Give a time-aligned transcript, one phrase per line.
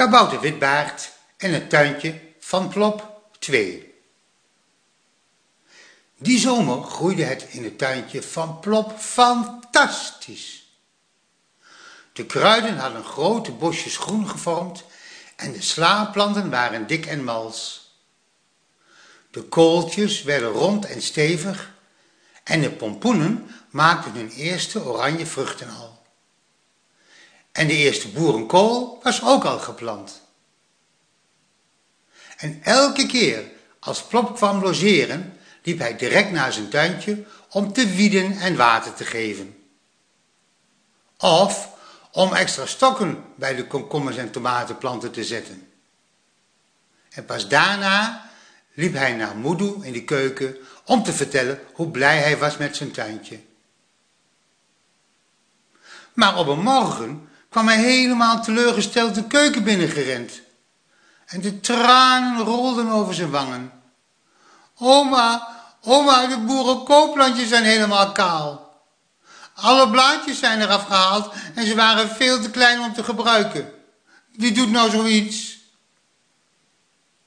[0.00, 3.94] Kabouter Witbaard en het tuintje van Plop 2.
[6.18, 10.72] Die zomer groeide het in het tuintje van Plop fantastisch.
[12.12, 14.84] De kruiden hadden grote bosjes groen gevormd
[15.36, 17.90] en de slaaplanten waren dik en mals.
[19.30, 21.74] De kooltjes werden rond en stevig
[22.44, 25.99] en de pompoenen maakten hun eerste oranje vruchten al.
[27.52, 30.20] En de eerste boerenkool was ook al geplant.
[32.36, 37.86] En elke keer als Plop kwam logeren, liep hij direct naar zijn tuintje om te
[37.86, 39.64] wieden en water te geven.
[41.18, 41.68] Of
[42.12, 45.68] om extra stokken bij de komkommers en tomatenplanten te zetten.
[47.10, 48.30] En pas daarna
[48.74, 52.76] liep hij naar Moedoe in de keuken om te vertellen hoe blij hij was met
[52.76, 53.40] zijn tuintje.
[56.12, 60.40] Maar op een morgen kwam hij helemaal teleurgesteld de keuken binnengerend.
[61.26, 63.72] En de tranen rolden over zijn wangen.
[64.78, 65.48] Oma,
[65.80, 68.68] oma, de boerenkooplandjes zijn helemaal kaal.
[69.54, 73.72] Alle blaadjes zijn eraf gehaald en ze waren veel te klein om te gebruiken.
[74.36, 75.58] Wie doet nou zoiets?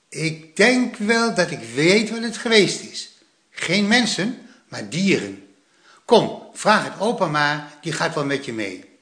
[0.09, 3.09] Ik denk wel dat ik weet wat het geweest is.
[3.49, 5.47] Geen mensen, maar dieren.
[6.05, 8.92] Kom, vraag het opa maar, die gaat wel met je mee.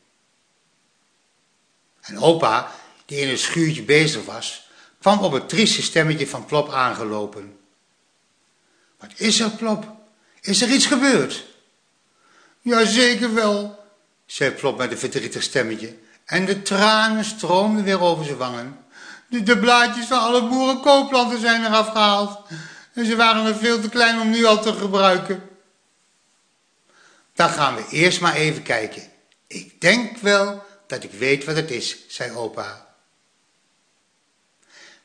[2.02, 2.72] En opa,
[3.06, 7.58] die in het schuurtje bezig was, kwam op het trieste stemmetje van Plop aangelopen.
[9.00, 9.86] Wat is er, Plop?
[10.42, 11.46] Is er iets gebeurd?
[12.62, 13.84] Ja, zeker wel,
[14.26, 15.98] zei Plop met een verdrietig stemmetje.
[16.26, 18.86] En de tranen stroomden weer over zijn wangen.
[19.30, 22.40] De, de blaadjes van alle boerenkoopplanten zijn eraf gehaald.
[22.94, 25.50] En ze waren er veel te klein om nu al te gebruiken.
[27.34, 29.04] Dan gaan we eerst maar even kijken.
[29.48, 32.88] Ik denk wel dat ik weet wat het is, zei opa.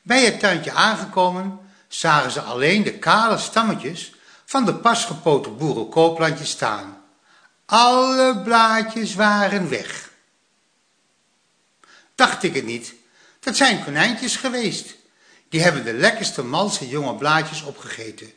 [0.01, 4.13] Bij het tuintje aangekomen zagen ze alleen de kale stammetjes
[4.45, 7.03] van de pasgepoten boerenkooplandjes staan.
[7.65, 10.11] Alle blaadjes waren weg.
[12.15, 12.93] Dacht ik het niet,
[13.39, 14.95] dat zijn konijntjes geweest.
[15.49, 18.31] Die hebben de lekkerste malse jonge blaadjes opgegeten.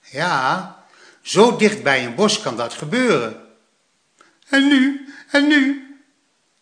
[0.00, 0.76] Ja,
[1.22, 3.44] zo dicht bij een bos kan dat gebeuren.
[4.48, 5.85] En nu, en nu,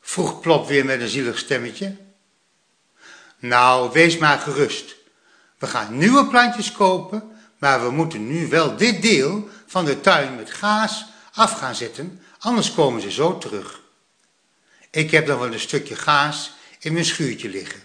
[0.07, 1.97] vroeg Plop weer met een zielig stemmetje.
[3.39, 4.97] Nou, wees maar gerust.
[5.59, 10.37] We gaan nieuwe plantjes kopen, maar we moeten nu wel dit deel van de tuin
[10.37, 13.81] met gaas af gaan zetten, anders komen ze zo terug.
[14.91, 17.83] Ik heb dan wel een stukje gaas in mijn schuurtje liggen.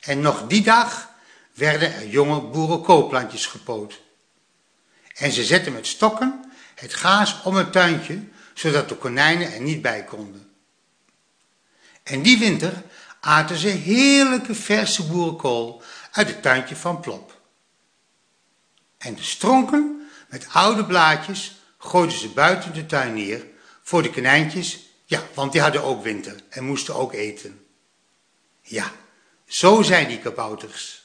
[0.00, 1.08] En nog die dag
[1.52, 4.00] werden er jonge boerenkoopplantjes gepoot.
[5.14, 8.22] En ze zetten met stokken het gaas om het tuintje,
[8.54, 10.50] zodat de konijnen er niet bij konden.
[12.02, 12.82] En die winter
[13.20, 17.40] aten ze heerlijke verse boerenkool uit het tuintje van Plop.
[18.98, 23.46] En de stronken met oude blaadjes gooiden ze buiten de tuin neer
[23.82, 27.66] voor de konijntjes, ja, want die hadden ook winter en moesten ook eten.
[28.60, 28.92] Ja,
[29.46, 31.03] zo zijn die kabouters.